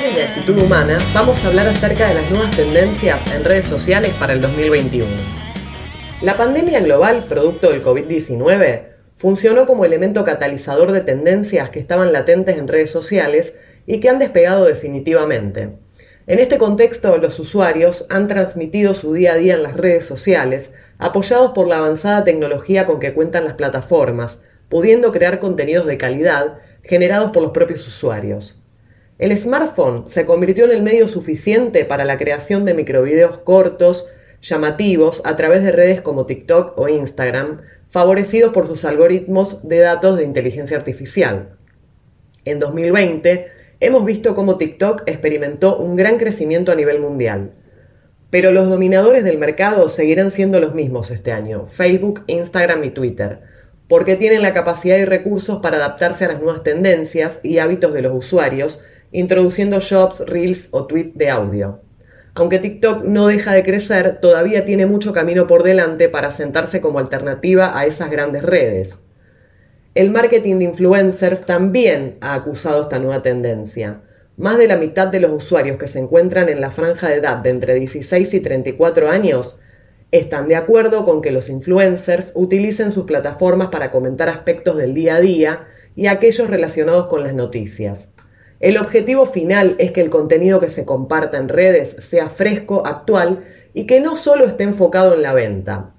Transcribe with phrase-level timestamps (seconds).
[0.00, 4.32] Desde Actitud Humana vamos a hablar acerca de las nuevas tendencias en redes sociales para
[4.32, 5.08] el 2021.
[6.22, 8.84] La pandemia global, producto del COVID-19,
[9.16, 13.56] funcionó como elemento catalizador de tendencias que estaban latentes en redes sociales
[13.86, 15.70] y que han despegado definitivamente.
[16.28, 20.70] En este contexto, los usuarios han transmitido su día a día en las redes sociales,
[20.98, 26.58] apoyados por la avanzada tecnología con que cuentan las plataformas, pudiendo crear contenidos de calidad
[26.84, 28.57] generados por los propios usuarios.
[29.18, 34.06] El smartphone se convirtió en el medio suficiente para la creación de microvideos cortos,
[34.40, 40.16] llamativos, a través de redes como TikTok o Instagram, favorecidos por sus algoritmos de datos
[40.16, 41.56] de inteligencia artificial.
[42.44, 43.48] En 2020,
[43.80, 47.54] hemos visto cómo TikTok experimentó un gran crecimiento a nivel mundial.
[48.30, 53.40] Pero los dominadores del mercado seguirán siendo los mismos este año, Facebook, Instagram y Twitter,
[53.88, 58.02] porque tienen la capacidad y recursos para adaptarse a las nuevas tendencias y hábitos de
[58.02, 58.80] los usuarios
[59.12, 61.80] introduciendo shops, reels o tweets de audio.
[62.34, 67.00] Aunque TikTok no deja de crecer, todavía tiene mucho camino por delante para sentarse como
[67.00, 68.98] alternativa a esas grandes redes.
[69.94, 74.02] El marketing de influencers también ha acusado esta nueva tendencia.
[74.36, 77.38] Más de la mitad de los usuarios que se encuentran en la franja de edad
[77.38, 79.58] de entre 16 y 34 años
[80.12, 85.16] están de acuerdo con que los influencers utilicen sus plataformas para comentar aspectos del día
[85.16, 88.10] a día y aquellos relacionados con las noticias.
[88.60, 93.44] El objetivo final es que el contenido que se comparta en redes sea fresco, actual
[93.72, 95.94] y que no solo esté enfocado en la venta.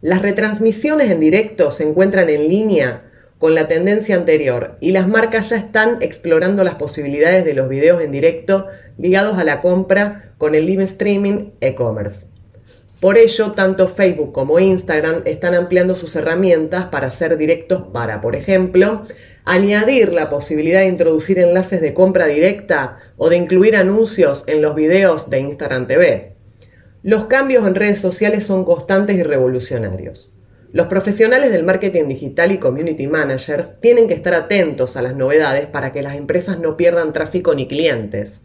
[0.00, 5.50] Las retransmisiones en directo se encuentran en línea con la tendencia anterior y las marcas
[5.50, 10.54] ya están explorando las posibilidades de los videos en directo ligados a la compra con
[10.54, 12.26] el live streaming e-commerce.
[13.00, 18.34] Por ello, tanto Facebook como Instagram están ampliando sus herramientas para hacer directos para, por
[18.34, 19.02] ejemplo,
[19.44, 24.74] añadir la posibilidad de introducir enlaces de compra directa o de incluir anuncios en los
[24.74, 26.34] videos de Instagram TV.
[27.04, 30.32] Los cambios en redes sociales son constantes y revolucionarios.
[30.72, 35.66] Los profesionales del marketing digital y community managers tienen que estar atentos a las novedades
[35.66, 38.42] para que las empresas no pierdan tráfico ni clientes.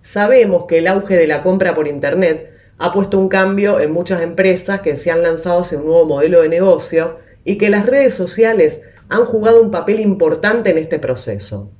[0.00, 4.22] Sabemos que el auge de la compra por Internet ha puesto un cambio en muchas
[4.22, 8.14] empresas que se han lanzado hacia un nuevo modelo de negocio y que las redes
[8.14, 11.70] sociales han jugado un papel importante en este proceso.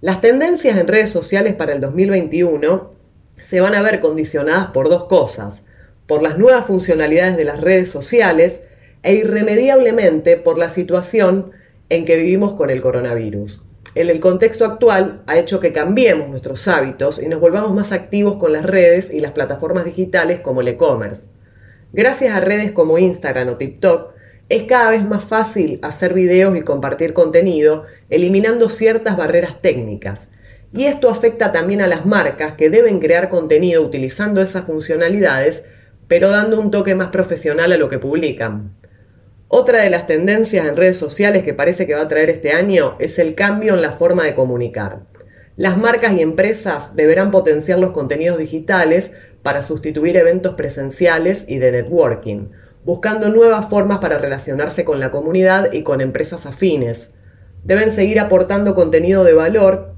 [0.00, 2.92] Las tendencias en redes sociales para el 2021
[3.36, 5.64] se van a ver condicionadas por dos cosas,
[6.06, 8.68] por las nuevas funcionalidades de las redes sociales
[9.02, 11.52] e irremediablemente por la situación
[11.88, 13.62] en que vivimos con el coronavirus
[13.94, 18.36] en el contexto actual ha hecho que cambiemos nuestros hábitos y nos volvamos más activos
[18.36, 21.22] con las redes y las plataformas digitales como el e-commerce.
[21.92, 24.14] Gracias a redes como Instagram o TikTok,
[24.48, 30.28] es cada vez más fácil hacer videos y compartir contenido, eliminando ciertas barreras técnicas.
[30.72, 35.66] Y esto afecta también a las marcas que deben crear contenido utilizando esas funcionalidades,
[36.08, 38.74] pero dando un toque más profesional a lo que publican.
[39.48, 42.96] Otra de las tendencias en redes sociales que parece que va a traer este año
[42.98, 45.02] es el cambio en la forma de comunicar.
[45.56, 49.12] Las marcas y empresas deberán potenciar los contenidos digitales
[49.42, 52.48] para sustituir eventos presenciales y de networking,
[52.84, 57.10] buscando nuevas formas para relacionarse con la comunidad y con empresas afines.
[57.62, 59.94] Deben seguir aportando contenido de valor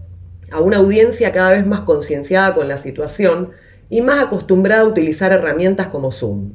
[0.50, 3.52] a una audiencia cada vez más concienciada con la situación
[3.88, 6.52] y más acostumbrada a utilizar herramientas como Zoom.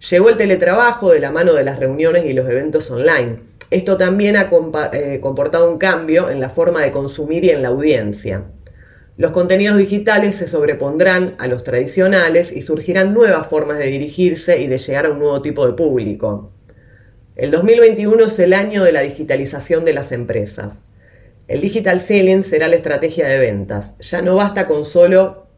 [0.00, 3.40] Llegó el teletrabajo de la mano de las reuniones y los eventos online.
[3.70, 4.48] Esto también ha
[4.92, 8.44] eh, comportado un cambio en la forma de consumir y en la audiencia.
[9.16, 14.68] Los contenidos digitales se sobrepondrán a los tradicionales y surgirán nuevas formas de dirigirse y
[14.68, 16.52] de llegar a un nuevo tipo de público.
[17.34, 20.84] El 2021 es el año de la digitalización de las empresas.
[21.48, 23.98] El digital selling será la estrategia de ventas.
[23.98, 25.48] Ya no basta con solo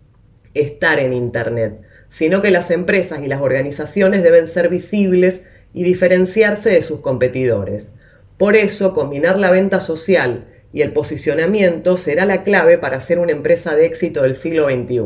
[0.55, 6.69] estar en Internet sino que las empresas y las organizaciones deben ser visibles y diferenciarse
[6.69, 7.93] de sus competidores.
[8.37, 13.33] Por eso, combinar la venta social y el posicionamiento será la clave para ser una
[13.33, 15.01] empresa de éxito del siglo XXI.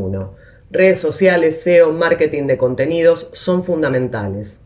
[0.71, 4.61] Redes sociales, SEO, marketing de contenidos son fundamentales.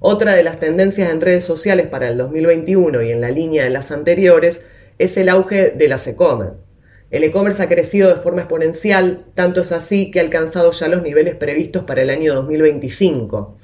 [0.00, 3.70] Otra de las tendencias en redes sociales para el 2021 y en la línea de
[3.70, 4.62] las anteriores
[4.98, 6.65] es el auge de las e-commerce.
[7.08, 11.02] El e-commerce ha crecido de forma exponencial, tanto es así que ha alcanzado ya los
[11.02, 13.58] niveles previstos para el año 2025.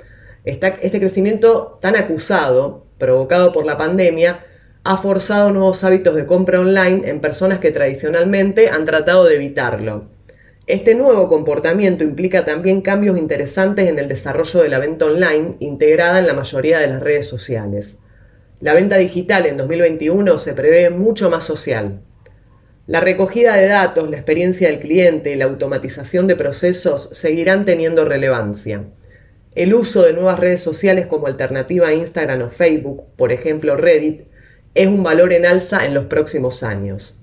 [0.44, 4.44] este crecimiento tan acusado, provocado por la pandemia,
[4.84, 10.08] ha forzado nuevos hábitos de compra online en personas que tradicionalmente han tratado de evitarlo.
[10.68, 16.20] Este nuevo comportamiento implica también cambios interesantes en el desarrollo de la venta online integrada
[16.20, 17.98] en la mayoría de las redes sociales.
[18.60, 22.02] La venta digital en 2021 se prevé mucho más social.
[22.92, 28.04] La recogida de datos, la experiencia del cliente y la automatización de procesos seguirán teniendo
[28.04, 28.84] relevancia.
[29.54, 34.26] El uso de nuevas redes sociales como alternativa a Instagram o Facebook, por ejemplo Reddit,
[34.74, 37.14] es un valor en alza en los próximos años.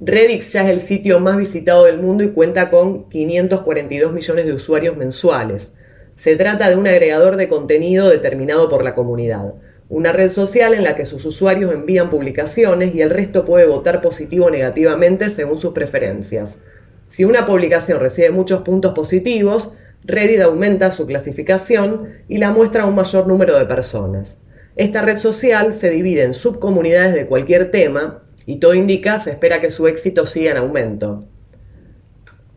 [0.00, 4.54] Reddit ya es el sitio más visitado del mundo y cuenta con 542 millones de
[4.54, 5.70] usuarios mensuales.
[6.16, 9.54] Se trata de un agregador de contenido determinado por la comunidad,
[9.88, 14.02] una red social en la que sus usuarios envían publicaciones y el resto puede votar
[14.02, 16.58] positivo o negativamente según sus preferencias.
[17.06, 19.72] Si una publicación recibe muchos puntos positivos,
[20.04, 24.38] Reddit aumenta su clasificación y la muestra a un mayor número de personas.
[24.76, 29.60] Esta red social se divide en subcomunidades de cualquier tema y todo indica se espera
[29.60, 31.26] que su éxito siga en aumento.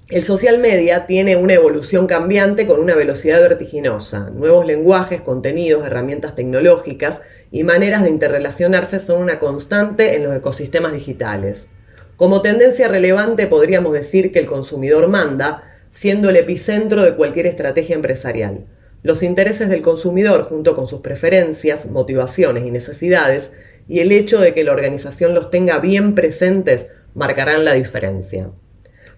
[0.09, 4.30] El social media tiene una evolución cambiante con una velocidad vertiginosa.
[4.30, 10.92] Nuevos lenguajes, contenidos, herramientas tecnológicas y maneras de interrelacionarse son una constante en los ecosistemas
[10.92, 11.69] digitales.
[12.18, 17.95] Como tendencia relevante podríamos decir que el consumidor manda, siendo el epicentro de cualquier estrategia
[17.95, 18.65] empresarial.
[19.03, 23.53] Los intereses del consumidor, junto con sus preferencias, motivaciones y necesidades,
[23.88, 28.51] y el hecho de que la organización los tenga bien presentes marcarán la diferencia.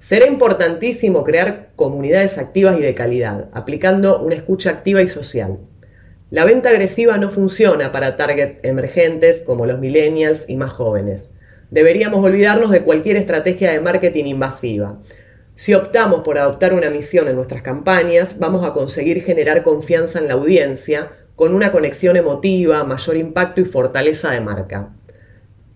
[0.04, 5.60] Será importantísimo crear comunidades activas y de calidad, aplicando una escucha activa y social.
[6.30, 11.36] La venta agresiva no funciona para target emergentes como los millennials y más jóvenes.
[11.72, 15.00] Deberíamos olvidarnos de cualquier estrategia de marketing invasiva.
[15.56, 20.28] Si optamos por adoptar una misión en nuestras campañas, vamos a conseguir generar confianza en
[20.28, 24.98] la audiencia, con una conexión emotiva, mayor impacto y fortaleza de marca.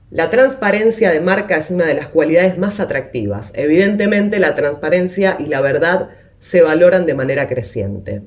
[0.09, 3.51] La transparencia de marca es una de las cualidades más atractivas.
[3.55, 8.21] Evidentemente la transparencia y la verdad se valoran de manera creciente.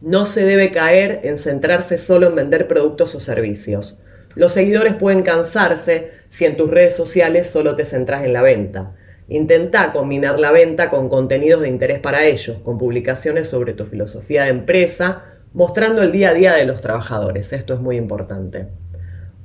[0.00, 3.98] No se debe caer en centrarse solo en vender productos o servicios.
[4.34, 8.94] Los seguidores pueden cansarse si en tus redes sociales solo te centras en la venta.
[9.28, 14.44] Intenta combinar la venta con contenidos de interés para ellos, con publicaciones sobre tu filosofía
[14.44, 17.52] de empresa, mostrando el día a día de los trabajadores.
[17.52, 18.68] Esto es muy importante.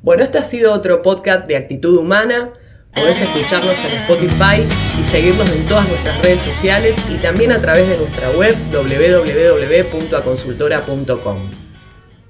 [0.01, 2.53] Bueno, este ha sido otro podcast de actitud humana.
[2.95, 4.63] Podés escucharnos en Spotify
[4.99, 11.68] y seguirnos en todas nuestras redes sociales y también a través de nuestra web www.aconsultora.com.